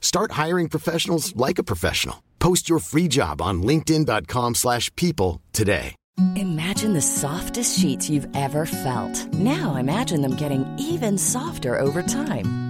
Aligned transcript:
Start 0.00 0.32
hiring 0.32 0.68
professionals 0.68 1.34
like 1.36 1.58
a 1.58 1.64
professional. 1.64 2.22
Post 2.40 2.68
your 2.68 2.80
free 2.80 3.08
job 3.08 3.40
on 3.40 3.62
linkedin.com/people 3.62 4.54
slash 4.54 4.90
people 4.96 5.40
today. 5.52 5.94
Imagine 6.36 6.92
the 6.92 7.02
softest 7.02 7.78
sheets 7.78 8.10
you've 8.10 8.28
ever 8.36 8.66
felt. 8.66 9.32
Now 9.32 9.76
imagine 9.76 10.20
them 10.20 10.34
getting 10.34 10.64
even 10.78 11.16
softer 11.18 11.78
over 11.78 12.02
time. 12.02 12.69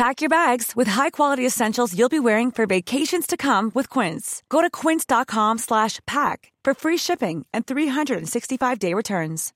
Pack 0.00 0.22
your 0.22 0.30
bags 0.30 0.74
with 0.74 0.88
high-quality 0.88 1.44
essentials 1.44 1.94
you'll 1.94 2.08
be 2.08 2.18
wearing 2.18 2.50
for 2.50 2.64
vacations 2.64 3.26
to 3.26 3.36
come 3.36 3.70
with 3.74 3.90
Quince. 3.90 4.42
Go 4.48 4.62
to 4.62 4.70
quince.com 4.70 5.58
slash 5.58 6.00
pack 6.06 6.50
for 6.64 6.72
free 6.72 6.96
shipping 6.96 7.44
and 7.52 7.66
365-day 7.66 8.94
returns. 8.94 9.52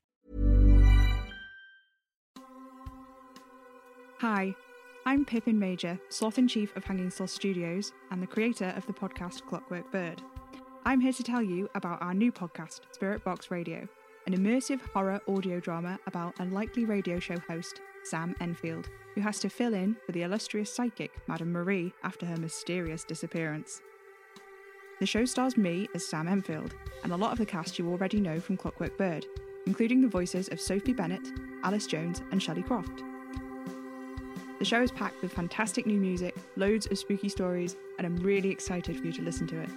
Hi, 4.19 4.53
I'm 5.07 5.25
Pippin 5.25 5.57
Major, 5.57 5.99
Sloth 6.09 6.37
in 6.37 6.47
Chief 6.47 6.75
of 6.77 6.83
Hanging 6.83 7.09
Sloth 7.09 7.31
Studios 7.31 7.91
and 8.11 8.21
the 8.21 8.27
creator 8.27 8.71
of 8.77 8.85
the 8.85 8.93
podcast 8.93 9.47
Clockwork 9.47 9.91
Bird. 9.91 10.21
I'm 10.85 11.01
here 11.01 11.13
to 11.13 11.23
tell 11.23 11.41
you 11.41 11.67
about 11.73 12.03
our 12.03 12.13
new 12.13 12.31
podcast, 12.31 12.81
Spirit 12.91 13.23
Box 13.23 13.49
Radio, 13.49 13.87
an 14.27 14.37
immersive 14.37 14.81
horror 14.93 15.19
audio 15.27 15.59
drama 15.59 15.97
about 16.05 16.35
unlikely 16.37 16.85
radio 16.85 17.17
show 17.17 17.39
host, 17.47 17.81
Sam 18.03 18.35
Enfield, 18.39 18.91
who 19.15 19.21
has 19.21 19.39
to 19.39 19.49
fill 19.49 19.73
in 19.73 19.95
for 20.05 20.11
the 20.11 20.21
illustrious 20.21 20.71
psychic, 20.71 21.11
Madame 21.27 21.51
Marie, 21.51 21.93
after 22.03 22.25
her 22.25 22.37
mysterious 22.37 23.03
disappearance. 23.03 23.81
The 24.99 25.05
show 25.05 25.25
stars 25.25 25.57
me 25.57 25.87
as 25.95 26.05
Sam 26.05 26.27
Enfield, 26.27 26.75
and 27.03 27.11
a 27.11 27.17
lot 27.17 27.31
of 27.31 27.37
the 27.37 27.45
cast 27.45 27.79
you 27.79 27.89
already 27.89 28.19
know 28.19 28.39
from 28.39 28.57
Clockwork 28.57 28.97
Bird, 28.97 29.25
including 29.65 30.01
the 30.01 30.07
voices 30.07 30.49
of 30.49 30.61
Sophie 30.61 30.93
Bennett, 30.93 31.27
Alice 31.63 31.87
Jones, 31.87 32.21
and 32.31 32.41
Shelley 32.41 32.63
Croft. 32.63 33.03
The 34.59 34.65
show 34.65 34.81
is 34.81 34.91
packed 34.91 35.21
with 35.21 35.33
fantastic 35.33 35.85
new 35.85 35.99
music, 35.99 36.35
loads 36.55 36.85
of 36.85 36.97
spooky 36.97 37.29
stories, 37.29 37.75
and 37.97 38.05
I'm 38.05 38.15
really 38.17 38.49
excited 38.49 38.97
for 38.97 39.05
you 39.05 39.13
to 39.13 39.21
listen 39.21 39.47
to 39.47 39.59
it. 39.59 39.69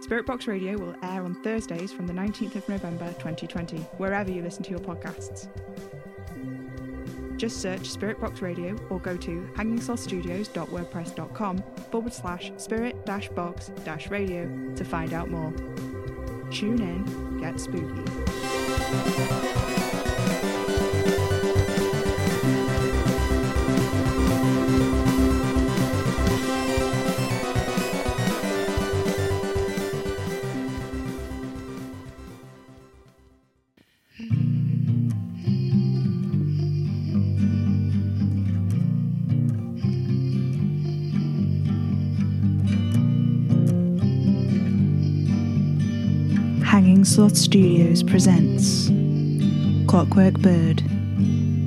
Spirit 0.00 0.26
Box 0.26 0.46
Radio 0.46 0.76
will 0.76 0.94
air 1.02 1.24
on 1.24 1.34
Thursdays 1.42 1.92
from 1.92 2.06
the 2.06 2.12
19th 2.12 2.56
of 2.56 2.68
November 2.68 3.06
2020, 3.14 3.78
wherever 3.96 4.30
you 4.30 4.42
listen 4.42 4.62
to 4.64 4.70
your 4.70 4.80
podcasts. 4.80 5.48
Just 7.36 7.60
search 7.60 7.90
Spirit 7.90 8.20
Box 8.20 8.40
Radio 8.42 8.76
or 8.90 9.00
go 9.00 9.16
to 9.16 9.48
hangingslothstudios.wordpress.com 9.54 11.62
forward 11.90 12.12
slash 12.12 12.52
spirit 12.56 13.06
dash 13.06 13.28
box 13.30 13.70
dash 13.84 14.08
radio 14.08 14.48
to 14.74 14.84
find 14.84 15.12
out 15.12 15.30
more. 15.30 15.52
Tune 16.50 16.80
in, 16.80 17.40
get 17.40 17.60
spooky. 17.60 18.02
Hanging 47.06 47.14
Sloth 47.14 47.36
Studios 47.36 48.02
presents 48.02 48.88
Clockwork 49.88 50.40
Bird 50.40 50.82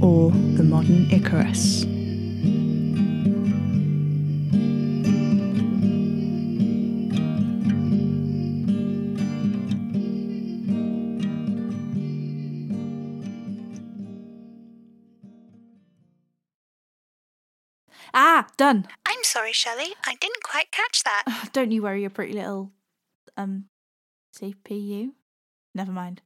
or 0.02 0.32
The 0.32 0.64
Modern 0.64 1.10
Icarus. 1.12 1.86
Ah, 18.14 18.48
done. 18.58 18.88
I'm 19.06 19.24
sorry, 19.24 19.54
Shelley. 19.54 19.94
I 20.06 20.16
didn't 20.20 20.44
quite 20.44 20.72
catch 20.72 21.04
that. 21.06 21.50
Don't 21.54 21.72
you 21.72 21.82
worry, 21.84 22.02
your 22.02 22.10
pretty 22.10 22.34
little 22.34 22.72
um 23.38 23.70
CPU. 24.38 25.14
Never 25.74 25.92
mind. 25.92 26.22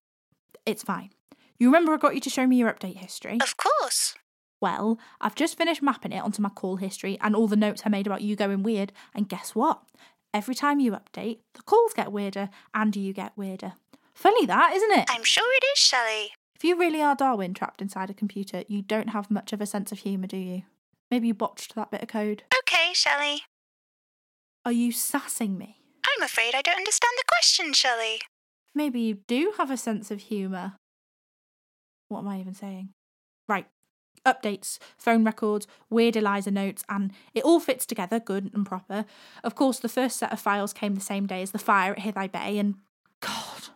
It's 0.66 0.84
fine. 0.84 1.12
You 1.60 1.68
remember 1.68 1.94
I 1.94 1.98
got 1.98 2.16
you 2.16 2.22
to 2.22 2.30
show 2.30 2.48
me 2.48 2.57
your 2.57 2.72
update 2.72 2.98
history? 2.98 3.38
Of 3.42 3.57
course. 3.57 4.16
Well, 4.62 4.98
I've 5.19 5.36
just 5.36 5.57
finished 5.57 5.81
mapping 5.81 6.13
it 6.13 6.24
onto 6.24 6.42
my 6.42 6.50
call 6.50 6.78
history 6.78 7.18
and 7.22 7.36
all 7.36 7.48
the 7.48 7.56
notes 7.56 7.84
I 7.86 7.90
made 7.90 8.07
about 8.07 8.22
you 8.22 8.36
going 8.36 8.63
weird, 8.63 8.94
and 9.13 9.28
guess 9.28 9.54
what? 9.54 9.81
Every 10.34 10.56
time 10.56 10.80
you 10.80 10.94
update, 10.94 11.40
the 11.54 11.62
calls 11.63 11.94
get 11.94 12.12
weirder 12.12 12.50
and 12.74 12.95
you 12.95 13.13
get 13.13 13.38
weirder. 13.38 13.74
Funny 14.13 14.45
that, 14.45 14.74
isn't 14.74 15.00
it? 15.00 15.06
I'm 15.10 15.24
sure 15.24 15.54
it 15.56 15.66
is, 15.74 15.80
Shelley. 15.80 16.31
If 16.56 16.63
you 16.63 16.80
really 16.80 17.01
are 17.01 17.16
Darwin 17.16 17.54
trapped 17.54 17.81
inside 17.81 18.10
a 18.10 18.13
computer, 18.13 18.63
you 18.68 18.81
don't 18.81 19.10
have 19.10 19.30
much 19.30 19.51
of 19.54 19.60
a 19.60 19.66
sense 19.66 19.92
of 19.92 20.00
humour, 20.00 20.28
do 20.28 20.38
you? 20.38 20.63
Maybe 21.12 21.28
you 21.28 21.34
botched 21.34 21.75
that 21.75 21.92
bit 21.92 22.01
of 22.01 22.07
code. 22.07 22.44
Okay, 22.60 22.94
Shelley. 22.94 23.42
Are 24.66 24.72
you 24.72 24.92
sassing 24.92 25.57
me? 25.57 25.81
I'm 26.07 26.24
afraid 26.24 26.56
I 26.56 26.62
don't 26.62 26.78
understand 26.78 27.12
the 27.18 27.25
question, 27.28 27.74
Shelley. 27.74 28.22
Maybe 28.75 29.01
you 29.01 29.19
do 29.27 29.53
have 29.57 29.69
a 29.69 29.77
sense 29.77 30.11
of 30.11 30.21
humour. 30.21 30.73
What 32.09 32.19
am 32.19 32.27
I 32.27 32.39
even 32.39 32.53
saying? 32.53 32.89
Right. 33.47 33.67
Updates, 34.25 34.79
phone 34.97 35.23
records, 35.23 35.67
weird 35.89 36.15
Eliza 36.15 36.51
notes, 36.51 36.83
and 36.87 37.11
it 37.33 37.43
all 37.43 37.59
fits 37.59 37.85
together, 37.85 38.19
good 38.19 38.51
and 38.53 38.65
proper. 38.65 39.05
Of 39.43 39.55
course, 39.55 39.79
the 39.79 39.89
first 39.89 40.17
set 40.17 40.31
of 40.31 40.39
files 40.39 40.71
came 40.71 40.95
the 40.95 41.01
same 41.01 41.27
day 41.27 41.41
as 41.41 41.51
the 41.51 41.59
fire 41.59 41.91
at 41.91 41.99
Hithy 41.99 42.27
Bay, 42.27 42.57
and 42.57 42.75
God, 43.19 43.69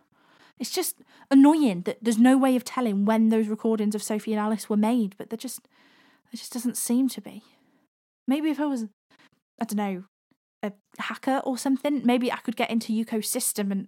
it's 0.57 0.71
just 0.71 1.01
annoying 1.29 1.81
that 1.81 1.97
there's 2.01 2.17
no 2.17 2.37
way 2.37 2.55
of 2.55 2.63
telling 2.63 3.05
when 3.05 3.29
those 3.29 3.47
recordings 3.47 3.93
of 3.93 4.01
Sophie 4.01 4.33
and 4.33 4.39
Alice 4.39 4.69
were 4.69 4.77
made, 4.77 5.15
but 5.17 5.29
there 5.29 5.37
just 5.37 5.67
there 6.31 6.37
just 6.37 6.53
doesn't 6.53 6.77
seem 6.77 7.09
to 7.09 7.21
be. 7.21 7.43
Maybe 8.25 8.49
if 8.49 8.59
I 8.59 8.65
was, 8.65 8.85
I 9.61 9.65
don't 9.65 9.77
know, 9.77 10.03
a 10.63 10.71
hacker 10.99 11.41
or 11.43 11.57
something, 11.57 12.01
maybe 12.05 12.31
I 12.31 12.37
could 12.37 12.55
get 12.55 12.69
into 12.69 12.93
Yuko's 12.93 13.29
system 13.29 13.71
and. 13.71 13.87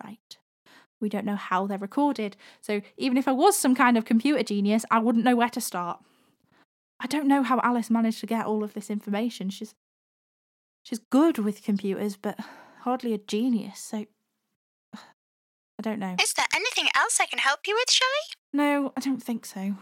Ugh. 0.00 0.06
Right. 0.06 0.36
We 1.00 1.08
don't 1.08 1.24
know 1.24 1.36
how 1.36 1.66
they're 1.66 1.78
recorded, 1.78 2.36
so 2.60 2.82
even 2.98 3.16
if 3.16 3.26
I 3.26 3.32
was 3.32 3.56
some 3.56 3.74
kind 3.74 3.96
of 3.96 4.04
computer 4.04 4.42
genius, 4.42 4.84
I 4.90 4.98
wouldn't 4.98 5.24
know 5.24 5.34
where 5.34 5.48
to 5.48 5.60
start. 5.60 6.00
I 7.00 7.06
don't 7.06 7.26
know 7.26 7.42
how 7.42 7.58
Alice 7.62 7.88
managed 7.88 8.20
to 8.20 8.26
get 8.26 8.44
all 8.44 8.62
of 8.62 8.74
this 8.74 8.90
information. 8.90 9.48
She's 9.48 9.74
she's 10.82 10.98
good 10.98 11.38
with 11.38 11.64
computers, 11.64 12.16
but 12.16 12.38
hardly 12.80 13.14
a 13.14 13.18
genius, 13.18 13.78
so 13.78 14.04
I 14.94 15.82
don't 15.82 15.98
know. 15.98 16.16
Is 16.22 16.34
there 16.34 16.46
anything 16.54 16.88
else 16.94 17.18
I 17.18 17.26
can 17.26 17.38
help 17.38 17.60
you 17.66 17.74
with, 17.74 17.90
Shelley? 17.90 18.34
No, 18.52 18.92
I 18.94 19.00
don't 19.00 19.22
think 19.22 19.46
so. 19.46 19.76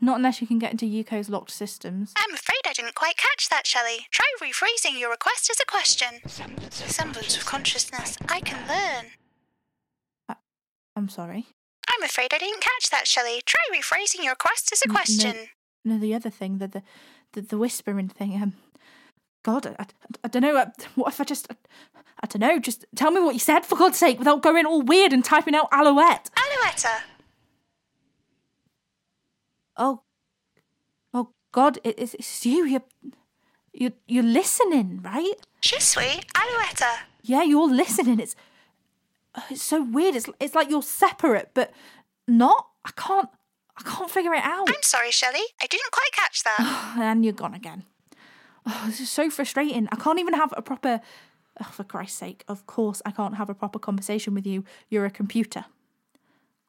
Not 0.00 0.16
unless 0.16 0.40
you 0.40 0.46
can 0.46 0.58
get 0.58 0.70
into 0.70 0.86
Yuko's 0.86 1.28
locked 1.28 1.50
systems. 1.50 2.12
I'm 2.16 2.34
afraid 2.34 2.60
I 2.66 2.72
didn't 2.72 2.94
quite 2.94 3.16
catch 3.16 3.48
that, 3.48 3.66
Shelley. 3.66 4.06
Try 4.10 4.26
rephrasing 4.40 4.98
your 4.98 5.10
request 5.10 5.50
as 5.50 5.60
a 5.60 5.66
question. 5.66 6.20
Semblance 6.70 7.36
of 7.36 7.44
consciousness. 7.46 8.16
I 8.28 8.40
can 8.40 8.66
learn. 8.68 9.12
I'm 10.98 11.08
sorry. 11.08 11.46
I'm 11.88 12.02
afraid 12.02 12.34
I 12.34 12.38
didn't 12.38 12.60
catch 12.60 12.90
that, 12.90 13.06
Shelley. 13.06 13.40
Try 13.46 13.60
rephrasing 13.72 14.22
your 14.24 14.32
request 14.32 14.72
as 14.72 14.82
a 14.84 14.88
question. 14.88 15.48
No, 15.84 15.94
no 15.94 16.00
the 16.00 16.12
other 16.14 16.28
thing, 16.30 16.58
the, 16.58 16.68
the 16.68 16.82
the 17.32 17.40
the 17.42 17.56
whispering 17.58 18.08
thing. 18.08 18.34
Um, 18.42 18.54
God, 19.44 19.66
I, 19.66 19.76
I, 19.78 19.86
I 20.24 20.28
don't 20.28 20.42
know. 20.42 20.56
uh, 20.56 20.66
What 20.96 21.12
if 21.14 21.20
I 21.20 21.24
just, 21.24 21.46
I, 21.50 21.54
I 22.22 22.26
don't 22.26 22.40
know. 22.40 22.58
Just 22.58 22.84
tell 22.96 23.10
me 23.12 23.20
what 23.20 23.34
you 23.34 23.38
said 23.38 23.64
for 23.64 23.76
God's 23.76 23.96
sake, 23.98 24.18
without 24.18 24.42
going 24.42 24.66
all 24.66 24.82
weird 24.82 25.12
and 25.12 25.24
typing 25.24 25.54
out 25.54 25.68
Alouette. 25.72 26.30
Alouetta. 26.36 27.00
Oh, 29.76 30.02
oh 31.14 31.28
God, 31.52 31.78
it, 31.84 31.94
it's, 31.98 32.14
it's 32.14 32.44
you. 32.44 32.64
You're, 32.66 32.82
you're 33.72 33.92
you're 34.08 34.24
listening, 34.24 35.00
right? 35.02 35.36
Je 35.60 35.78
suis 35.78 36.20
Alouetta. 36.34 36.92
Yeah, 37.22 37.44
you're 37.44 37.70
listening. 37.70 38.18
It's 38.18 38.34
it's 39.50 39.62
so 39.62 39.82
weird. 39.82 40.16
It's 40.16 40.28
it's 40.40 40.54
like 40.54 40.70
you're 40.70 40.82
separate, 40.82 41.50
but 41.54 41.72
not. 42.26 42.66
I 42.84 42.90
can't. 42.96 43.28
I 43.76 43.82
can't 43.82 44.10
figure 44.10 44.34
it 44.34 44.42
out. 44.42 44.68
I'm 44.68 44.82
sorry, 44.82 45.10
Shelley. 45.10 45.44
I 45.62 45.66
didn't 45.66 45.92
quite 45.92 46.10
catch 46.12 46.42
that. 46.44 46.96
and 46.98 47.24
you're 47.24 47.32
gone 47.32 47.54
again. 47.54 47.84
Oh, 48.66 48.84
this 48.86 49.00
is 49.00 49.10
so 49.10 49.30
frustrating. 49.30 49.88
I 49.92 49.96
can't 49.96 50.18
even 50.18 50.34
have 50.34 50.52
a 50.56 50.62
proper. 50.62 51.00
Oh, 51.60 51.70
for 51.72 51.84
Christ's 51.84 52.18
sake, 52.18 52.44
of 52.46 52.66
course 52.66 53.02
I 53.04 53.10
can't 53.10 53.36
have 53.36 53.50
a 53.50 53.54
proper 53.54 53.80
conversation 53.80 54.32
with 54.34 54.46
you. 54.46 54.64
You're 54.88 55.06
a 55.06 55.10
computer. 55.10 55.64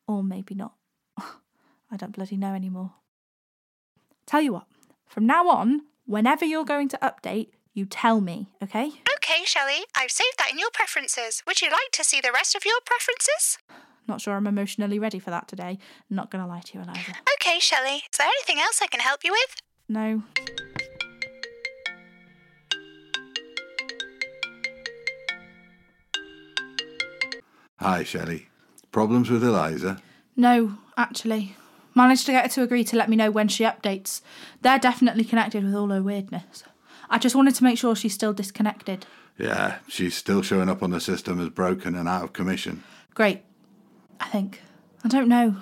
Or 0.08 0.24
maybe 0.24 0.56
not. 0.56 0.74
I 1.92 1.98
don't 1.98 2.12
bloody 2.12 2.38
know 2.38 2.54
anymore. 2.56 2.94
Tell 4.26 4.42
you 4.42 4.54
what, 4.54 4.66
from 5.06 5.26
now 5.26 5.48
on, 5.48 5.82
whenever 6.06 6.46
you're 6.46 6.66
going 6.66 6.88
to 6.90 6.98
update, 7.04 7.50
you 7.74 7.86
tell 7.86 8.20
me, 8.22 8.48
okay? 8.64 8.92
Okay, 9.50 9.60
Shelley. 9.60 9.86
I've 9.96 10.12
saved 10.12 10.38
that 10.38 10.52
in 10.52 10.60
your 10.60 10.70
preferences. 10.72 11.42
Would 11.48 11.60
you 11.60 11.72
like 11.72 11.90
to 11.94 12.04
see 12.04 12.22
the 12.22 12.32
rest 12.32 12.56
of 12.56 12.66
your 12.66 12.80
preferences? 12.86 13.58
Not 14.08 14.22
sure 14.22 14.36
I'm 14.36 14.46
emotionally 14.46 15.00
ready 15.00 15.18
for 15.18 15.32
that 15.32 15.48
today. 15.48 15.80
Not 16.08 16.30
gonna 16.30 16.46
lie 16.46 16.60
to 16.60 16.78
you, 16.78 16.84
Eliza. 16.84 17.16
Okay, 17.36 17.58
Shelley. 17.60 18.04
Is 18.12 18.18
there 18.20 18.28
anything 18.28 18.60
else 18.60 18.80
I 18.84 18.88
can 18.88 19.00
help 19.00 19.24
you 19.24 19.32
with? 19.32 19.56
No. 19.88 20.22
Hi, 27.78 28.04
Shelley. 28.04 28.50
Problems 28.92 29.32
with 29.32 29.44
Eliza? 29.44 30.00
No, 30.36 30.78
actually. 30.96 31.56
Managed 31.96 32.28
to 32.28 32.34
get 32.34 32.44
her 32.44 32.50
to 32.50 32.62
agree 32.62 32.84
to 32.84 32.96
let 32.96 33.10
me 33.10 33.16
know 33.16 33.32
when 33.32 33.48
she 33.48 33.64
updates. 33.64 34.22
They're 34.62 34.78
definitely 34.78 35.24
connected 35.24 35.64
with 35.64 35.74
all 35.74 35.90
her 35.90 36.04
weirdness. 36.04 36.64
I 37.10 37.18
just 37.18 37.36
wanted 37.36 37.56
to 37.56 37.64
make 37.64 37.80
sure 37.80 37.96
she's 37.96 38.14
still 38.14 38.34
disconnected. 38.34 39.08
Yeah, 39.40 39.78
she's 39.88 40.16
still 40.16 40.42
showing 40.42 40.70
up 40.70 40.84
on 40.84 40.92
the 40.92 41.00
system 41.00 41.40
as 41.40 41.50
broken 41.50 41.96
and 41.96 42.10
out 42.10 42.24
of 42.24 42.34
commission. 42.34 42.84
Great. 43.16 43.44
I 44.20 44.28
think. 44.28 44.62
I 45.04 45.08
don't 45.08 45.30
know. 45.30 45.56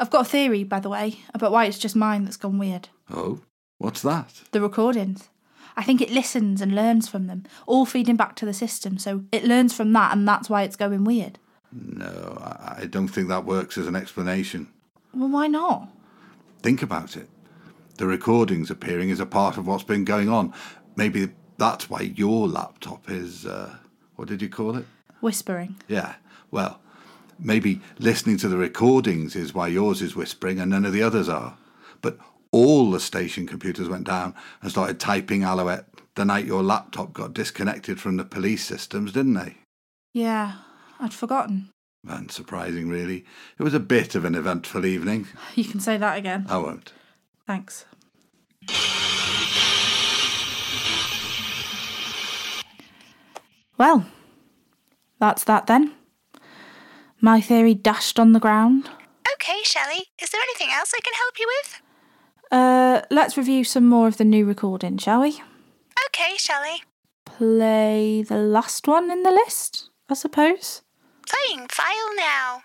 I've 0.00 0.10
got 0.10 0.26
a 0.26 0.28
theory, 0.28 0.64
by 0.64 0.80
the 0.80 0.88
way, 0.88 1.20
about 1.32 1.52
why 1.52 1.66
it's 1.66 1.78
just 1.78 1.96
mine 1.96 2.24
that's 2.24 2.36
gone 2.36 2.58
weird. 2.58 2.88
Oh, 3.10 3.40
what's 3.78 4.02
that? 4.02 4.42
The 4.50 4.60
recordings. 4.60 5.28
I 5.76 5.84
think 5.84 6.00
it 6.00 6.10
listens 6.10 6.60
and 6.60 6.74
learns 6.74 7.08
from 7.08 7.28
them, 7.28 7.44
all 7.66 7.86
feeding 7.86 8.16
back 8.16 8.34
to 8.36 8.44
the 8.44 8.52
system, 8.52 8.98
so 8.98 9.24
it 9.30 9.44
learns 9.44 9.72
from 9.72 9.92
that, 9.92 10.12
and 10.12 10.26
that's 10.26 10.50
why 10.50 10.62
it's 10.62 10.74
going 10.74 11.04
weird. 11.04 11.38
No, 11.70 12.36
I 12.40 12.86
don't 12.90 13.06
think 13.06 13.28
that 13.28 13.44
works 13.44 13.78
as 13.78 13.86
an 13.86 13.94
explanation. 13.94 14.68
Well, 15.14 15.28
why 15.28 15.46
not? 15.46 15.88
Think 16.62 16.82
about 16.82 17.16
it. 17.16 17.28
The 17.96 18.06
recordings 18.06 18.70
appearing 18.70 19.10
is 19.10 19.20
a 19.20 19.26
part 19.26 19.56
of 19.56 19.68
what's 19.68 19.84
been 19.84 20.04
going 20.04 20.28
on. 20.28 20.52
Maybe 20.96 21.28
that's 21.58 21.90
why 21.90 22.00
your 22.00 22.48
laptop 22.48 23.10
is, 23.10 23.44
uh, 23.44 23.76
what 24.16 24.28
did 24.28 24.40
you 24.40 24.48
call 24.48 24.76
it? 24.76 24.86
Whispering. 25.20 25.76
Yeah, 25.88 26.14
well, 26.50 26.80
maybe 27.38 27.80
listening 27.98 28.36
to 28.38 28.48
the 28.48 28.56
recordings 28.56 29.36
is 29.36 29.54
why 29.54 29.68
yours 29.68 30.00
is 30.00 30.16
whispering 30.16 30.60
and 30.60 30.70
none 30.70 30.84
of 30.84 30.92
the 30.92 31.02
others 31.02 31.28
are. 31.28 31.56
But 32.00 32.18
all 32.52 32.90
the 32.90 33.00
station 33.00 33.46
computers 33.46 33.88
went 33.88 34.04
down 34.06 34.34
and 34.62 34.70
started 34.70 34.98
typing 35.00 35.42
Alouette 35.42 35.84
the 36.18 36.24
night 36.24 36.46
your 36.46 36.64
laptop 36.64 37.12
got 37.12 37.32
disconnected 37.32 38.00
from 38.00 38.16
the 38.16 38.24
police 38.24 38.64
systems, 38.64 39.12
didn't 39.12 39.34
they? 39.34 39.54
Yeah, 40.12 40.54
I'd 40.98 41.14
forgotten. 41.14 41.70
Unsurprising, 42.06 42.90
really. 42.90 43.24
It 43.56 43.62
was 43.62 43.74
a 43.74 43.80
bit 43.80 44.16
of 44.16 44.24
an 44.24 44.34
eventful 44.34 44.84
evening. 44.84 45.28
You 45.54 45.64
can 45.64 45.80
say 45.80 45.96
that 45.96 46.18
again. 46.18 46.46
I 46.48 46.58
won't. 46.58 46.92
Thanks. 47.46 47.84
Well, 53.78 54.06
that's 55.20 55.44
that 55.44 55.66
then. 55.66 55.94
My 57.20 57.40
theory 57.40 57.74
dashed 57.74 58.18
on 58.18 58.32
the 58.32 58.40
ground. 58.40 58.90
Okay, 59.34 59.60
Shelley. 59.62 60.06
Is 60.20 60.30
there 60.30 60.40
anything 60.42 60.70
else 60.72 60.92
I 60.94 61.00
can 61.02 61.14
help 61.14 61.38
you 61.38 61.46
with? 61.56 61.82
Uh, 62.50 63.02
let's 63.10 63.36
review 63.36 63.62
some 63.64 63.86
more 63.86 64.08
of 64.08 64.16
the 64.16 64.24
new 64.24 64.44
recording, 64.44 64.98
shall 64.98 65.20
we? 65.20 65.40
Okay, 66.06 66.36
Shelley. 66.36 66.82
Play 67.24 68.22
the 68.22 68.38
last 68.38 68.88
one 68.88 69.10
in 69.10 69.22
the 69.22 69.30
list, 69.30 69.90
I 70.08 70.14
suppose. 70.14 70.82
Playing 71.26 71.68
file 71.68 72.16
now. 72.16 72.62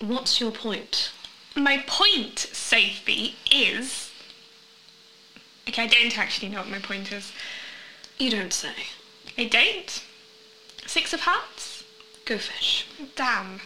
What's 0.00 0.40
your 0.40 0.50
point? 0.50 1.12
My 1.56 1.84
point, 1.86 2.38
Sophie, 2.38 3.34
is. 3.50 4.09
Okay, 5.70 5.84
I 5.84 5.86
don't 5.86 6.18
actually 6.18 6.48
know 6.48 6.58
what 6.58 6.68
my 6.68 6.80
point 6.80 7.12
is. 7.12 7.30
You 8.18 8.28
don't 8.28 8.52
say. 8.52 8.72
I 9.38 9.44
don't. 9.44 10.02
Six 10.84 11.12
of 11.12 11.20
hearts? 11.20 11.84
Go 12.24 12.38
fish. 12.38 12.88
Damn. 13.14 13.60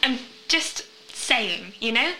I'm 0.00 0.20
just 0.46 0.86
saying, 1.12 1.72
you 1.80 1.90
know? 1.90 2.12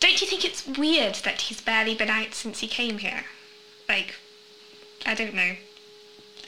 Don't 0.00 0.20
you 0.20 0.26
think 0.26 0.44
it's 0.44 0.66
weird 0.66 1.14
that 1.22 1.42
he's 1.42 1.60
barely 1.60 1.94
been 1.94 2.10
out 2.10 2.34
since 2.34 2.58
he 2.58 2.66
came 2.66 2.98
here? 2.98 3.22
Like, 3.88 4.16
I 5.06 5.14
don't 5.14 5.34
know. 5.34 5.54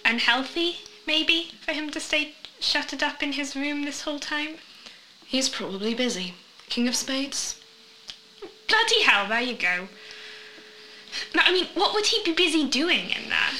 Unhealthy, 0.04 0.78
maybe, 1.06 1.52
for 1.60 1.70
him 1.70 1.90
to 1.90 2.00
stay 2.00 2.34
shuttered 2.58 3.04
up 3.04 3.22
in 3.22 3.34
his 3.34 3.54
room 3.54 3.84
this 3.84 4.02
whole 4.02 4.18
time? 4.18 4.56
He's 5.24 5.48
probably 5.48 5.94
busy. 5.94 6.34
King 6.68 6.88
of 6.88 6.96
Spades? 6.96 7.60
Bloody 8.66 9.02
hell, 9.02 9.28
there 9.28 9.40
you 9.40 9.54
go. 9.54 9.86
No, 11.34 11.42
I 11.44 11.52
mean, 11.52 11.66
what 11.74 11.94
would 11.94 12.06
he 12.06 12.22
be 12.24 12.32
busy 12.32 12.66
doing 12.66 13.10
in 13.10 13.28
there? 13.28 13.52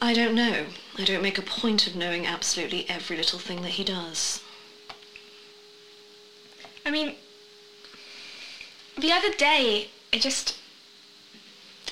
I 0.00 0.12
don't 0.12 0.34
know. 0.34 0.66
I 0.98 1.04
don't 1.04 1.22
make 1.22 1.38
a 1.38 1.42
point 1.42 1.86
of 1.86 1.96
knowing 1.96 2.26
absolutely 2.26 2.88
every 2.88 3.16
little 3.16 3.38
thing 3.38 3.62
that 3.62 3.70
he 3.70 3.84
does. 3.84 4.40
I 6.84 6.90
mean, 6.90 7.16
the 8.96 9.12
other 9.12 9.32
day, 9.32 9.88
I 10.12 10.18
just. 10.18 10.56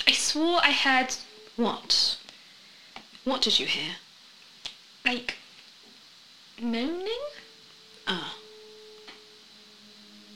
I 0.07 0.13
swore 0.13 0.61
I 0.63 0.73
heard. 0.73 1.17
What? 1.57 2.19
What 3.25 3.43
did 3.43 3.59
you 3.59 3.67
hear? 3.67 3.97
Like, 5.05 5.37
moaning? 6.61 7.09
Ah. 8.07 8.37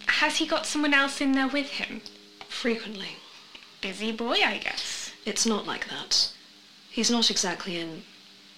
Has 0.07 0.37
he 0.37 0.47
got 0.47 0.67
someone 0.67 0.95
else 0.95 1.21
in 1.21 1.33
there 1.33 1.49
with 1.49 1.71
him? 1.71 2.03
Frequently. 2.49 3.17
Busy 3.81 4.13
boy, 4.13 4.39
I 4.45 4.59
guess. 4.59 5.13
It's 5.25 5.47
not 5.47 5.67
like 5.67 5.89
that. 5.89 6.33
He's 6.91 7.11
not 7.11 7.31
exactly 7.31 7.79
in 7.79 8.03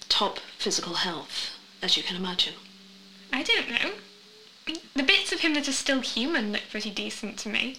top 0.09 0.39
physical 0.57 0.95
health, 0.95 1.57
as 1.81 1.95
you 1.95 2.03
can 2.03 2.15
imagine. 2.15 2.55
I 3.31 3.43
don't 3.43 3.69
know. 3.69 3.91
The 4.95 5.03
bits 5.03 5.31
of 5.31 5.41
him 5.41 5.53
that 5.55 5.67
are 5.67 5.73
still 5.73 6.01
human 6.01 6.51
look 6.51 6.63
pretty 6.69 6.89
decent 6.89 7.37
to 7.39 7.49
me. 7.49 7.77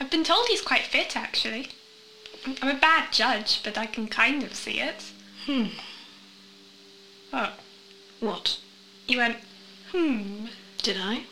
I've 0.00 0.10
been 0.10 0.24
told 0.24 0.46
he's 0.46 0.62
quite 0.62 0.86
fit, 0.86 1.16
actually. 1.16 1.70
I'm 2.62 2.76
a 2.76 2.80
bad 2.80 3.12
judge, 3.12 3.60
but 3.62 3.76
I 3.76 3.86
can 3.86 4.08
kind 4.08 4.42
of 4.42 4.54
see 4.54 4.80
it. 4.80 5.04
Hmm. 5.46 5.66
What? 7.30 7.52
What? 8.20 8.58
You 9.06 9.18
went, 9.18 9.36
hmm. 9.92 10.46
Did 10.82 10.96
I? 10.98 11.24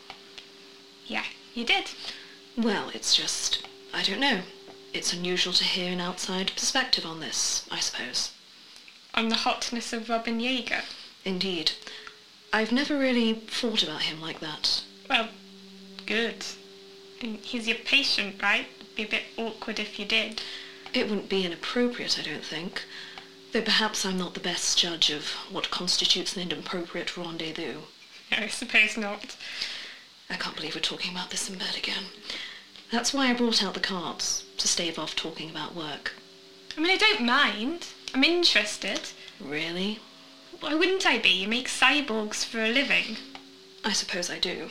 Yeah, 1.07 1.23
you 1.53 1.65
did. 1.65 1.91
Well, 2.57 2.89
it's 2.93 3.15
just, 3.15 3.67
I 3.93 4.03
don't 4.03 4.19
know. 4.19 4.41
It's 4.93 5.13
unusual 5.13 5.53
to 5.53 5.63
hear 5.63 5.91
an 5.91 6.01
outside 6.01 6.51
perspective 6.55 7.05
on 7.05 7.19
this, 7.19 7.67
I 7.69 7.79
suppose. 7.79 8.31
On 9.13 9.29
the 9.29 9.35
hotness 9.35 9.93
of 9.93 10.09
Robin 10.09 10.39
Yeager? 10.39 10.83
Indeed. 11.23 11.71
I've 12.51 12.71
never 12.71 12.97
really 12.97 13.33
thought 13.33 13.83
about 13.83 14.03
him 14.03 14.19
like 14.19 14.39
that. 14.39 14.83
Well, 15.09 15.29
good. 16.05 16.43
He's 17.19 17.67
your 17.67 17.77
patient, 17.77 18.41
right? 18.41 18.67
It'd 18.79 18.95
be 18.95 19.03
a 19.03 19.07
bit 19.07 19.23
awkward 19.37 19.79
if 19.79 19.99
you 19.99 20.05
did. 20.05 20.41
It 20.93 21.07
wouldn't 21.07 21.29
be 21.29 21.45
inappropriate, 21.45 22.17
I 22.17 22.23
don't 22.23 22.43
think. 22.43 22.83
Though 23.51 23.61
perhaps 23.61 24.05
I'm 24.05 24.17
not 24.17 24.33
the 24.33 24.39
best 24.39 24.77
judge 24.77 25.11
of 25.11 25.29
what 25.51 25.69
constitutes 25.69 26.35
an 26.35 26.41
inappropriate 26.41 27.15
rendezvous. 27.15 27.81
I 28.31 28.47
suppose 28.47 28.97
not. 28.97 29.35
I 30.29 30.35
can't 30.35 30.55
believe 30.55 30.75
we're 30.75 30.81
talking 30.81 31.11
about 31.11 31.29
this 31.29 31.49
in 31.49 31.57
bed 31.57 31.75
again. 31.77 32.05
That's 32.91 33.13
why 33.13 33.29
I 33.29 33.33
brought 33.33 33.63
out 33.63 33.75
the 33.75 33.79
cards, 33.79 34.45
to 34.57 34.67
stave 34.67 34.97
off 34.97 35.15
talking 35.15 35.49
about 35.49 35.75
work. 35.75 36.13
I 36.75 36.81
mean, 36.81 36.91
I 36.91 36.97
don't 36.97 37.25
mind. 37.25 37.87
I'm 38.13 38.23
interested. 38.23 39.01
Really? 39.39 39.99
Why 40.59 40.73
wouldn't 40.73 41.05
I 41.05 41.19
be? 41.19 41.29
You 41.29 41.47
make 41.47 41.67
cyborgs 41.67 42.43
for 42.43 42.63
a 42.63 42.69
living. 42.69 43.17
I 43.85 43.93
suppose 43.93 44.29
I 44.29 44.39
do. 44.39 44.69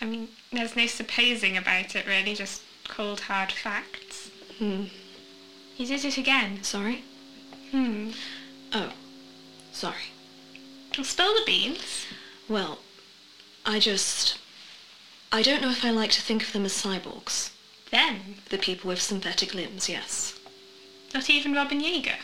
I 0.00 0.04
mean, 0.04 0.28
there's 0.52 0.76
no 0.76 0.86
supposing 0.86 1.56
about 1.56 1.96
it, 1.96 2.06
really, 2.06 2.34
just 2.34 2.62
cold, 2.86 3.20
hard 3.20 3.50
facts. 3.50 4.30
Hmm. 4.58 4.84
You 5.76 5.86
did 5.86 6.04
it 6.04 6.18
again. 6.18 6.62
Sorry? 6.62 7.02
Hmm. 7.70 8.10
Oh. 8.72 8.92
Sorry. 9.72 10.12
Well, 10.96 11.04
spill 11.04 11.34
the 11.34 11.42
beans. 11.46 12.06
Well, 12.48 12.78
I 13.64 13.78
just... 13.78 14.38
I 15.32 15.42
don't 15.42 15.60
know 15.60 15.70
if 15.70 15.84
I 15.84 15.90
like 15.90 16.10
to 16.12 16.22
think 16.22 16.42
of 16.42 16.52
them 16.52 16.64
as 16.64 16.72
cyborgs. 16.72 17.50
Them? 17.90 18.36
The 18.48 18.58
people 18.58 18.88
with 18.88 19.02
synthetic 19.02 19.54
limbs, 19.54 19.88
yes. 19.88 20.38
Not 21.12 21.28
even 21.30 21.52
Robin 21.54 21.80
Yeager? 21.80 22.16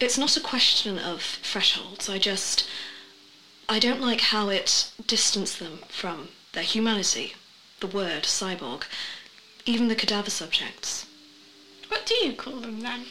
It's 0.00 0.18
not 0.18 0.36
a 0.36 0.40
question 0.40 0.98
of 0.98 1.22
thresholds. 1.22 2.08
I 2.08 2.18
just... 2.18 2.68
I 3.68 3.78
don't 3.78 4.00
like 4.00 4.20
how 4.20 4.48
it 4.48 4.90
distanced 5.06 5.58
them 5.58 5.80
from 5.88 6.28
their 6.52 6.62
humanity, 6.62 7.34
the 7.80 7.86
word 7.86 8.22
cyborg, 8.22 8.84
even 9.66 9.88
the 9.88 9.94
cadaver 9.94 10.30
subjects. 10.30 11.06
What 11.88 12.06
do 12.06 12.14
you 12.14 12.32
call 12.32 12.60
them 12.60 12.80
then? 12.80 13.04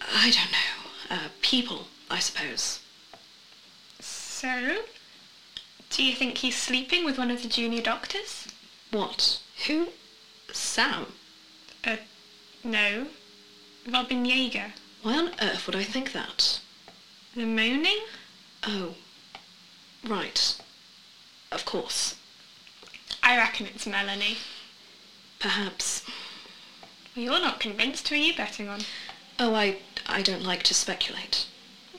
I 0.00 0.30
don't 0.30 0.52
know. 0.52 1.16
Uh, 1.16 1.28
people, 1.42 1.88
I 2.10 2.18
suppose. 2.18 2.80
So? 4.00 4.84
Do 5.92 6.02
you 6.02 6.14
think 6.14 6.38
he's 6.38 6.56
sleeping 6.56 7.04
with 7.04 7.18
one 7.18 7.30
of 7.30 7.42
the 7.42 7.48
junior 7.48 7.82
doctors? 7.82 8.48
What? 8.90 9.40
Who? 9.66 9.88
Sam? 10.50 11.06
Uh, 11.84 11.96
no. 12.64 13.08
Robin 13.86 14.24
Yeager. 14.24 14.72
Why 15.02 15.18
on 15.18 15.34
earth 15.42 15.66
would 15.66 15.76
I 15.76 15.82
think 15.82 16.12
that? 16.12 16.60
The 17.36 17.44
moaning? 17.44 17.98
Oh. 18.62 18.94
Right. 20.06 20.56
Of 21.50 21.66
course. 21.66 22.16
I 23.22 23.36
reckon 23.36 23.66
it's 23.66 23.86
Melanie. 23.86 24.38
Perhaps. 25.38 26.06
Well, 27.14 27.24
you're 27.26 27.40
not 27.40 27.60
convinced. 27.60 28.08
Who 28.08 28.14
are 28.14 28.18
you 28.18 28.34
betting 28.34 28.68
on? 28.68 28.80
Oh, 29.38 29.54
I, 29.54 29.76
I 30.06 30.22
don't 30.22 30.44
like 30.44 30.62
to 30.64 30.74
speculate. 30.74 31.46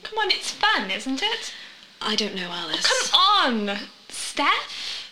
Come 0.02 0.18
on, 0.18 0.32
it's 0.32 0.50
fun, 0.50 0.90
isn't 0.90 1.22
it? 1.22 1.54
I 2.00 2.16
don't 2.16 2.34
know, 2.34 2.50
Alice. 2.50 2.84
Oh, 2.86 3.08
come 3.10 3.20
on! 3.44 3.78
Steph? 4.08 5.10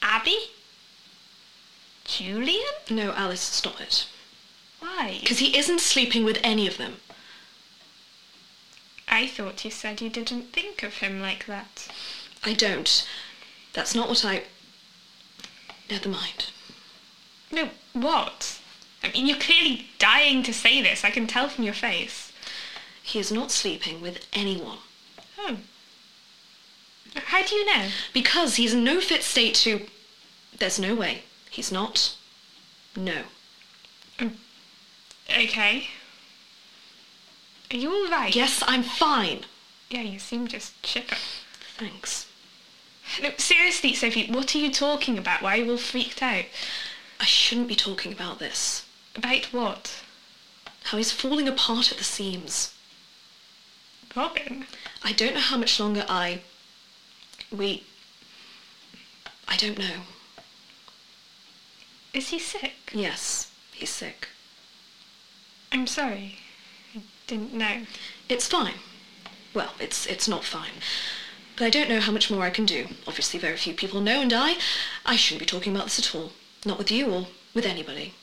Abby? 0.00 0.38
Julian? 2.04 2.64
No, 2.88 3.12
Alice, 3.12 3.40
stop 3.40 3.80
it. 3.80 4.06
Why? 4.80 5.18
Because 5.20 5.38
he 5.38 5.56
isn't 5.56 5.80
sleeping 5.80 6.24
with 6.24 6.38
any 6.42 6.66
of 6.66 6.78
them. 6.78 6.96
I 9.06 9.26
thought 9.26 9.64
you 9.64 9.70
said 9.70 10.00
you 10.00 10.08
didn't 10.08 10.52
think 10.52 10.82
of 10.82 10.98
him 10.98 11.20
like 11.20 11.46
that. 11.46 11.88
I 12.44 12.54
don't. 12.54 13.06
That's 13.72 13.94
not 13.94 14.08
what 14.08 14.24
I... 14.24 14.44
Never 15.90 16.08
mind. 16.08 16.50
No, 17.50 17.70
what? 17.92 18.60
I 19.02 19.10
mean, 19.10 19.26
you're 19.26 19.38
clearly 19.38 19.88
dying 19.98 20.42
to 20.44 20.52
say 20.52 20.82
this. 20.82 21.04
I 21.04 21.10
can 21.10 21.26
tell 21.26 21.48
from 21.48 21.64
your 21.64 21.74
face. 21.74 22.32
He 23.02 23.18
is 23.18 23.32
not 23.32 23.50
sleeping 23.50 24.00
with 24.00 24.26
anyone. 24.32 24.78
Oh. 25.38 25.58
How 27.26 27.44
do 27.44 27.54
you 27.54 27.66
know? 27.66 27.88
Because 28.12 28.56
he's 28.56 28.74
in 28.74 28.84
no 28.84 29.00
fit 29.00 29.22
state 29.22 29.54
to... 29.56 29.86
There's 30.58 30.78
no 30.78 30.94
way. 30.94 31.22
He's 31.50 31.70
not. 31.70 32.16
No. 32.96 33.22
Um, 34.18 34.36
okay. 35.30 35.88
Are 37.70 37.76
you 37.76 37.92
all 37.92 38.10
right? 38.10 38.34
Yes, 38.34 38.62
I'm 38.66 38.82
fine. 38.82 39.44
Yeah, 39.90 40.02
you 40.02 40.18
seem 40.18 40.48
just 40.48 40.82
chipper. 40.82 41.16
Thanks. 41.76 42.26
No, 43.22 43.30
seriously, 43.38 43.94
Sophie, 43.94 44.30
what 44.30 44.54
are 44.54 44.58
you 44.58 44.70
talking 44.70 45.16
about? 45.16 45.42
Why 45.42 45.54
are 45.58 45.62
you 45.62 45.70
all 45.72 45.78
freaked 45.78 46.22
out? 46.22 46.44
I 47.20 47.24
shouldn't 47.24 47.68
be 47.68 47.74
talking 47.74 48.12
about 48.12 48.38
this. 48.38 48.84
About 49.14 49.46
what? 49.52 50.02
How 50.84 50.98
he's 50.98 51.12
falling 51.12 51.48
apart 51.48 51.90
at 51.90 51.98
the 51.98 52.04
seams. 52.04 52.74
Robin? 54.14 54.66
I 55.02 55.12
don't 55.12 55.34
know 55.34 55.40
how 55.40 55.56
much 55.56 55.78
longer 55.78 56.04
I... 56.08 56.42
We... 57.50 57.84
I 59.46 59.56
don't 59.56 59.78
know. 59.78 60.02
Is 62.12 62.28
he 62.28 62.38
sick? 62.38 62.90
Yes, 62.92 63.50
he's 63.72 63.90
sick. 63.90 64.28
I'm 65.72 65.86
sorry. 65.86 66.36
I 66.94 67.02
didn't 67.26 67.52
know. 67.52 67.82
It's 68.28 68.46
fine. 68.46 68.74
Well, 69.54 69.72
it's 69.80 70.06
it's 70.06 70.28
not 70.28 70.44
fine. 70.44 70.82
But 71.56 71.64
I 71.64 71.70
don't 71.70 71.88
know 71.88 72.00
how 72.00 72.12
much 72.12 72.30
more 72.30 72.42
I 72.44 72.50
can 72.50 72.66
do. 72.66 72.88
Obviously, 73.06 73.40
very 73.40 73.56
few 73.56 73.74
people 73.74 74.00
know, 74.00 74.20
and 74.20 74.32
I... 74.32 74.56
I 75.04 75.16
shouldn't 75.16 75.40
be 75.40 75.46
talking 75.46 75.74
about 75.74 75.86
this 75.86 75.98
at 75.98 76.14
all. 76.14 76.32
Not 76.64 76.78
with 76.78 76.90
you 76.90 77.10
or 77.10 77.26
with 77.54 77.66
anybody. 77.66 78.14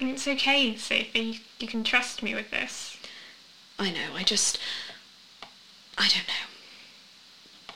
It's 0.00 0.26
okay, 0.28 0.76
Sophie. 0.76 1.40
You 1.58 1.68
can 1.68 1.84
trust 1.84 2.22
me 2.22 2.34
with 2.34 2.50
this. 2.50 2.96
I 3.78 3.90
know, 3.90 4.14
I 4.14 4.22
just... 4.22 4.58
I 5.98 6.08
don't 6.08 6.26
know. 6.28 6.57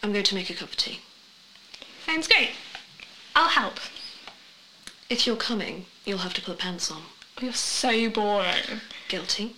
I'm 0.02 0.12
going 0.12 0.24
to 0.24 0.34
make 0.34 0.50
a 0.50 0.54
cup 0.54 0.70
of 0.70 0.76
tea. 0.76 1.00
Sounds 2.06 2.26
great. 2.26 2.50
I'll 3.36 3.48
help. 3.48 3.78
If 5.08 5.26
you're 5.26 5.36
coming, 5.36 5.86
you'll 6.04 6.18
have 6.18 6.34
to 6.34 6.42
put 6.42 6.58
pants 6.58 6.90
on. 6.90 7.02
Oh, 7.38 7.44
you're 7.44 7.52
so 7.52 8.10
boring. 8.10 8.80
Guilty. 9.08 9.54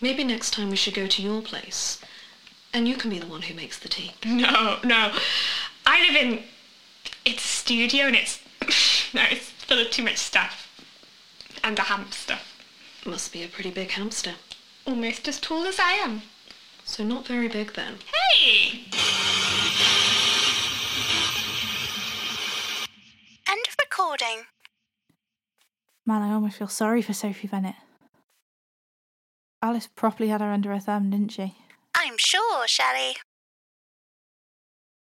Maybe 0.00 0.24
next 0.24 0.52
time 0.52 0.70
we 0.70 0.76
should 0.76 0.94
go 0.94 1.06
to 1.06 1.22
your 1.22 1.42
place. 1.42 2.00
And 2.72 2.86
you 2.86 2.96
can 2.96 3.10
be 3.10 3.18
the 3.18 3.26
one 3.26 3.42
who 3.42 3.54
makes 3.54 3.78
the 3.78 3.88
tea. 3.88 4.12
No, 4.24 4.78
no. 4.84 5.12
I 5.84 6.00
live 6.06 6.22
in... 6.22 6.44
It's 7.24 7.44
a 7.44 7.48
studio 7.48 8.06
and 8.06 8.16
it's... 8.16 8.40
no, 9.14 9.22
it's 9.30 9.50
full 9.50 9.80
of 9.80 9.90
too 9.90 10.04
much 10.04 10.18
stuff. 10.18 10.68
And 11.64 11.78
a 11.78 11.82
hamster. 11.82 12.38
Must 13.04 13.32
be 13.32 13.42
a 13.42 13.48
pretty 13.48 13.70
big 13.70 13.90
hamster. 13.90 14.34
Almost 14.86 15.26
as 15.28 15.40
tall 15.40 15.64
as 15.64 15.78
I 15.80 15.92
am. 15.92 16.22
So 16.84 17.04
not 17.04 17.26
very 17.26 17.48
big 17.48 17.74
then. 17.74 17.98
Hey! 18.38 18.84
End 23.48 23.64
of 23.68 23.76
recording. 23.80 24.44
Man, 26.04 26.22
I 26.22 26.32
almost 26.32 26.56
feel 26.58 26.68
sorry 26.68 27.02
for 27.02 27.12
Sophie 27.12 27.46
Bennett. 27.48 27.76
Alice 29.62 29.86
properly 29.86 30.28
had 30.28 30.40
her 30.40 30.50
under 30.50 30.70
her 30.72 30.80
thumb, 30.80 31.10
didn't 31.10 31.30
she? 31.32 31.54
I'm 31.94 32.18
sure, 32.18 32.66
Shelley. 32.66 33.16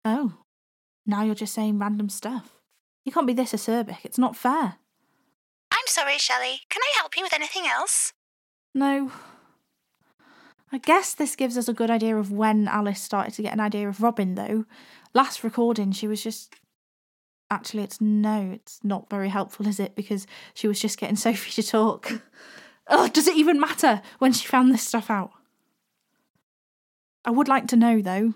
Oh, 0.05 0.33
now 1.05 1.23
you're 1.23 1.35
just 1.35 1.53
saying 1.53 1.79
random 1.79 2.09
stuff. 2.09 2.61
You 3.03 3.11
can't 3.11 3.27
be 3.27 3.33
this 3.33 3.53
acerbic. 3.53 3.97
It's 4.03 4.17
not 4.17 4.35
fair. 4.35 4.75
I'm 5.71 5.87
sorry, 5.87 6.17
Shelley. 6.17 6.61
Can 6.69 6.81
I 6.81 6.93
help 6.97 7.17
you 7.17 7.23
with 7.23 7.33
anything 7.33 7.65
else? 7.65 8.13
No. 8.73 9.11
I 10.71 10.77
guess 10.77 11.13
this 11.13 11.35
gives 11.35 11.57
us 11.57 11.67
a 11.67 11.73
good 11.73 11.91
idea 11.91 12.17
of 12.17 12.31
when 12.31 12.67
Alice 12.67 13.01
started 13.01 13.33
to 13.35 13.41
get 13.41 13.53
an 13.53 13.59
idea 13.59 13.87
of 13.87 14.01
Robin, 14.01 14.35
though. 14.35 14.65
Last 15.13 15.43
recording, 15.43 15.91
she 15.91 16.07
was 16.07 16.23
just. 16.23 16.55
Actually, 17.51 17.83
it's 17.83 18.01
no, 18.01 18.51
it's 18.53 18.79
not 18.83 19.09
very 19.09 19.29
helpful, 19.29 19.67
is 19.67 19.79
it? 19.79 19.95
Because 19.95 20.25
she 20.53 20.67
was 20.67 20.79
just 20.79 20.97
getting 20.99 21.15
Sophie 21.15 21.61
to 21.61 21.67
talk. 21.67 22.11
Oh, 22.87 23.07
does 23.07 23.27
it 23.27 23.35
even 23.35 23.59
matter 23.59 24.03
when 24.19 24.31
she 24.31 24.45
found 24.45 24.71
this 24.71 24.83
stuff 24.83 25.09
out? 25.09 25.31
I 27.25 27.31
would 27.31 27.47
like 27.47 27.65
to 27.69 27.75
know, 27.75 27.99
though, 27.99 28.35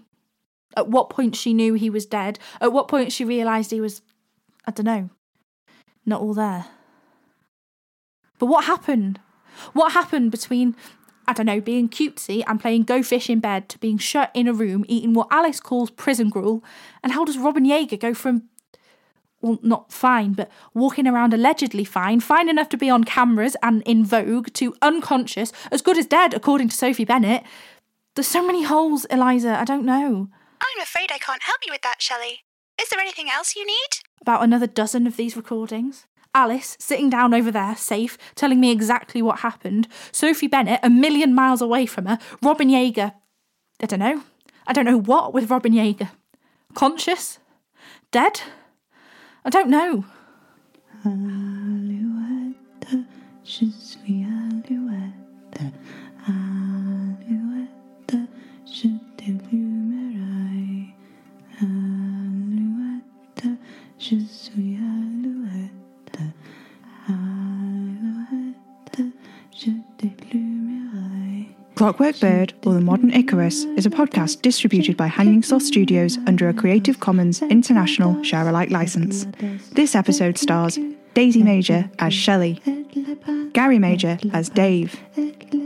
at 0.76 0.88
what 0.88 1.12
point 1.12 1.36
she 1.36 1.54
knew 1.54 1.76
he 1.76 1.92
was 1.92 2.08
dead, 2.08 2.40
at 2.60 2.74
what 2.74 2.88
point 2.88 3.12
she 3.12 3.24
realised 3.24 3.70
he 3.70 3.80
was. 3.80 4.02
I 4.66 4.72
don't 4.72 4.86
know. 4.86 5.12
Not 6.04 6.22
all 6.22 6.34
there. 6.34 6.66
But 8.40 8.48
what 8.48 8.66
happened? 8.66 9.20
What 9.74 9.92
happened 9.92 10.32
between, 10.32 10.76
I 11.28 11.34
don't 11.34 11.46
know, 11.46 11.62
being 11.62 11.90
cutesy 11.90 12.44
and 12.48 12.60
playing 12.60 12.84
Go 12.84 13.04
Fish 13.04 13.30
in 13.30 13.40
bed 13.40 13.70
to 13.70 13.78
being 13.78 13.98
shut 13.98 14.32
in 14.34 14.48
a 14.48 14.54
room 14.54 14.86
eating 14.88 15.14
what 15.14 15.28
Alice 15.30 15.60
calls 15.60 15.92
prison 15.92 16.30
gruel? 16.30 16.64
And 17.04 17.12
how 17.12 17.26
does 17.26 17.38
Robin 17.38 17.66
Yeager 17.66 18.00
go 18.00 18.14
from, 18.14 18.49
well, 19.42 19.60
not 19.62 19.92
fine, 19.92 20.34
but 20.34 20.52
walking 20.74 21.08
around 21.08 21.34
allegedly 21.34 21.84
fine, 21.84 22.20
fine 22.20 22.50
enough 22.50 22.70
to 22.70 22.78
be 22.78 22.90
on 22.90 23.04
cameras 23.04 23.56
and 23.64 23.82
in 23.84 24.04
vogue, 24.04 24.54
to 24.54 24.76
unconscious, 24.82 25.52
as 25.72 25.82
good 25.82 25.98
as 25.98 26.06
dead, 26.06 26.34
according 26.34 26.70
to 26.70 26.76
Sophie 26.76 27.06
Bennett? 27.06 27.44
There's 28.16 28.28
so 28.28 28.46
many 28.46 28.64
holes, 28.64 29.06
Eliza, 29.06 29.58
I 29.58 29.64
don't 29.64 29.86
know. 29.86 30.28
I'm 30.62 30.82
afraid 30.82 31.12
I 31.12 31.20
can't 31.20 31.44
help 31.44 31.60
you 31.66 31.72
with 31.72 31.84
that, 31.84 32.02
Shelley. 32.02 32.44
Is 32.82 32.90
there 32.90 33.00
anything 33.00 33.30
else 33.30 33.56
you 33.56 33.66
need? 33.66 33.90
About 34.22 34.44
another 34.44 34.68
dozen 34.68 35.08
of 35.08 35.16
these 35.16 35.38
recordings. 35.38 36.06
Alice 36.36 36.78
sitting 36.80 37.10
down 37.10 37.34
over 37.34 37.52
there, 37.52 37.76
safe, 37.76 38.18
telling 38.36 38.60
me 38.60 38.72
exactly 38.72 39.22
what 39.22 39.40
happened. 39.40 39.88
Sophie 40.12 40.48
Bennett 40.48 40.80
a 40.84 40.90
million 40.90 41.34
miles 41.34 41.62
away 41.62 41.86
from 41.86 42.06
her. 42.06 42.20
Robin 42.42 42.70
Yeager. 42.70 43.14
I 43.82 43.86
don't 43.86 44.00
know. 44.00 44.24
I 44.68 44.74
don't 44.74 44.86
know 44.86 45.00
what 45.00 45.34
with 45.34 45.50
Robin 45.50 45.74
Yeager. 45.74 46.12
Conscious? 46.76 47.40
Dead? 48.12 48.42
I 49.50 49.52
don't 49.52 49.72
know. 49.72 50.06
Alouette, 51.04 52.88
je 53.44 53.66
suis 53.66 54.24
alouette. 54.24 55.74
Alouette, 56.28 58.16
je 58.64 58.90
Clockwork 71.80 72.20
Bird, 72.20 72.54
or 72.66 72.74
The 72.74 72.82
Modern 72.82 73.10
Icarus, 73.10 73.64
is 73.78 73.86
a 73.86 73.90
podcast 73.90 74.42
distributed 74.42 74.98
by 74.98 75.08
Hanging 75.08 75.42
Sloth 75.42 75.64
Studios 75.64 76.18
under 76.28 76.50
a 76.50 76.54
Creative 76.54 77.00
Commons 77.00 77.42
International 77.44 78.22
Share 78.22 78.50
Alike 78.50 78.70
license. 78.70 79.26
This 79.72 79.96
episode 79.96 80.38
stars 80.38 80.78
Daisy 81.14 81.42
Major 81.42 81.90
as 82.00 82.14
Shelley, 82.14 82.62
Gary 83.54 83.80
Major 83.80 84.20
as 84.34 84.50
Dave, 84.50 85.00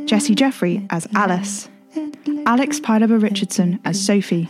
Jesse 0.06 0.36
Jeffrey 0.36 0.86
as 0.92 1.08
Alice, 1.16 1.68
Alex 2.46 2.80
Pilaber 2.80 3.20
Richardson 3.20 3.80
as 3.84 4.00
Sophie, 4.00 4.48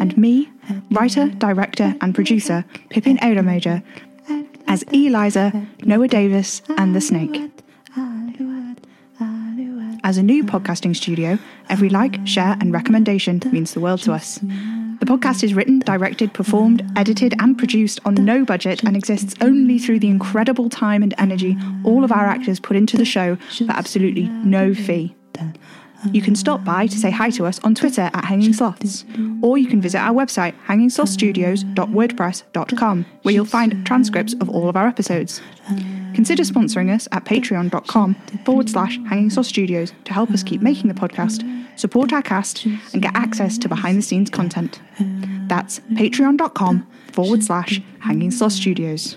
and 0.00 0.16
me, 0.16 0.48
writer, 0.90 1.28
director, 1.28 1.94
and 2.00 2.14
producer 2.14 2.64
Pippin 2.88 3.22
Ada 3.22 3.42
Major, 3.42 3.82
as 4.68 4.82
Eliza, 4.84 5.66
Noah 5.84 6.08
Davis, 6.08 6.62
and 6.78 6.96
the 6.96 7.02
Snake. 7.02 7.53
As 10.04 10.18
a 10.18 10.22
new 10.22 10.44
podcasting 10.44 10.94
studio, 10.94 11.38
every 11.70 11.88
like, 11.88 12.18
share, 12.26 12.58
and 12.60 12.74
recommendation 12.74 13.40
means 13.50 13.72
the 13.72 13.80
world 13.80 14.02
to 14.02 14.12
us. 14.12 14.38
The 15.00 15.06
podcast 15.06 15.42
is 15.42 15.54
written, 15.54 15.78
directed, 15.78 16.34
performed, 16.34 16.86
edited, 16.94 17.34
and 17.40 17.56
produced 17.56 18.00
on 18.04 18.14
no 18.16 18.44
budget 18.44 18.82
and 18.84 18.98
exists 18.98 19.34
only 19.40 19.78
through 19.78 20.00
the 20.00 20.08
incredible 20.08 20.68
time 20.68 21.02
and 21.02 21.14
energy 21.16 21.56
all 21.84 22.04
of 22.04 22.12
our 22.12 22.26
actors 22.26 22.60
put 22.60 22.76
into 22.76 22.98
the 22.98 23.06
show 23.06 23.36
for 23.36 23.70
absolutely 23.70 24.28
no 24.28 24.74
fee. 24.74 25.16
You 26.12 26.22
can 26.22 26.34
stop 26.34 26.64
by 26.64 26.86
to 26.86 26.98
say 26.98 27.10
hi 27.10 27.30
to 27.30 27.46
us 27.46 27.60
on 27.64 27.74
Twitter 27.74 28.10
at 28.12 28.24
Hanging 28.24 28.52
Sloths, 28.52 29.04
or 29.42 29.58
you 29.58 29.66
can 29.66 29.80
visit 29.80 29.98
our 29.98 30.14
website, 30.14 30.54
hangingslothstudios.wordpress.com, 30.66 33.06
where 33.22 33.34
you'll 33.34 33.44
find 33.44 33.86
transcripts 33.86 34.34
of 34.40 34.48
all 34.50 34.68
of 34.68 34.76
our 34.76 34.86
episodes. 34.86 35.40
Consider 36.14 36.42
sponsoring 36.42 36.94
us 36.94 37.08
at 37.12 37.24
patreon.com 37.24 38.14
forward 38.44 38.68
slash 38.68 38.98
Hanging 39.08 39.30
Sloth 39.30 39.46
Studios 39.46 39.92
to 40.04 40.12
help 40.12 40.30
us 40.30 40.42
keep 40.42 40.60
making 40.60 40.88
the 40.88 40.94
podcast, 40.94 41.42
support 41.78 42.12
our 42.12 42.22
cast, 42.22 42.64
and 42.64 43.02
get 43.02 43.16
access 43.16 43.58
to 43.58 43.68
behind 43.68 43.98
the 43.98 44.02
scenes 44.02 44.30
content. 44.30 44.80
That's 45.48 45.80
patreon.com 45.80 46.86
forward 47.12 47.42
slash 47.42 47.80
Hanging 48.00 48.30
Sloth 48.30 48.52
Studios. 48.52 49.16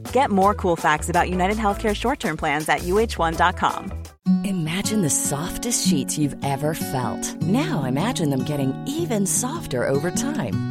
Get 0.11 0.29
more 0.29 0.53
cool 0.53 0.75
facts 0.75 1.09
about 1.09 1.29
United 1.29 1.57
Healthcare 1.57 1.95
short 1.95 2.19
term 2.19 2.37
plans 2.37 2.69
at 2.69 2.81
uh1.com. 2.81 3.91
Imagine 4.45 5.01
the 5.01 5.09
softest 5.09 5.87
sheets 5.87 6.17
you've 6.17 6.35
ever 6.45 6.75
felt. 6.75 7.41
Now 7.41 7.83
imagine 7.83 8.29
them 8.29 8.43
getting 8.43 8.73
even 8.87 9.25
softer 9.25 9.89
over 9.89 10.11
time. 10.11 10.70